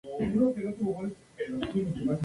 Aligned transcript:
Contaba 0.17 0.51
con 0.53 0.63
una 0.63 0.95
fuente 0.95 1.17
en 1.45 1.59
la 1.59 1.67
trompa. 1.69 2.19